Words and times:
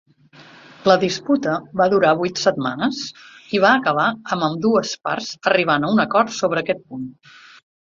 La 0.91 0.93
disputa 1.01 1.53
va 1.81 1.87
durar 1.93 2.13
vuit 2.21 2.41
setmanes 2.45 3.03
i 3.59 3.63
va 3.67 3.75
acabar 3.83 4.07
amb 4.37 4.49
ambdues 4.49 4.97
parts 5.11 5.31
arribant 5.55 5.89
a 5.91 5.95
un 5.99 6.05
acord 6.09 6.37
sobre 6.41 6.65
aquest 6.67 6.85
punt. 6.91 7.09